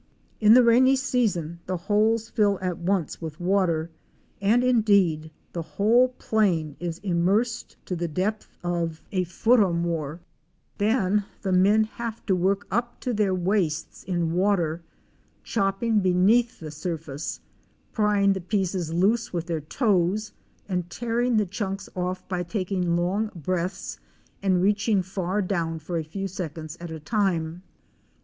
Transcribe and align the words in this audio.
In 0.39 0.55
the 0.55 0.63
rainy 0.63 0.95
season 0.95 1.59
the 1.67 1.77
holes 1.77 2.27
fill 2.27 2.57
at 2.59 2.79
once 2.79 3.21
with 3.21 3.39
water, 3.39 3.91
and 4.41 4.63
indeed 4.63 5.29
the 5.53 5.61
whole 5.61 6.07
plain 6.17 6.75
is 6.79 6.97
immersed 7.03 7.77
to 7.85 7.95
the 7.95 8.07
depth 8.07 8.57
of 8.63 8.63
96 8.63 8.65
OUR 8.65 8.79
SEARCH 8.79 8.81
FOR 8.81 8.81
A 8.81 9.13
WILDERNESS. 9.13 9.29
a 9.29 9.33
foot 9.39 9.59
or 9.59 9.73
more; 9.79 10.19
then 10.79 11.25
the 11.43 11.51
men 11.51 11.83
have 11.83 12.25
to 12.25 12.35
work 12.35 12.65
up 12.71 12.99
to 13.01 13.13
their 13.13 13.35
waists 13.35 14.03
in 14.03 14.33
water, 14.33 14.81
chopping 15.43 15.99
beneath 15.99 16.59
the 16.59 16.71
surface, 16.71 17.39
prying 17.93 18.33
the 18.33 18.41
pieces 18.41 18.91
loose 18.91 19.31
with 19.31 19.45
their 19.45 19.61
toes 19.61 20.33
and 20.67 20.89
tearing 20.89 21.37
the 21.37 21.45
chunks 21.45 21.87
off 21.95 22.27
by 22.27 22.41
taking 22.41 22.95
long 22.95 23.29
breaths 23.35 23.99
and 24.41 24.63
reaching 24.63 25.03
far 25.03 25.43
down 25.43 25.77
for 25.77 25.95
a 25.95 26.03
few 26.03 26.27
seconds 26.27 26.75
at 26.81 26.89
a 26.89 26.99
time. 26.99 27.61